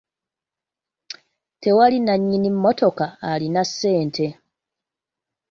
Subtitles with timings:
[1.61, 4.25] Tewali nnannyini mmotoka alina ssente.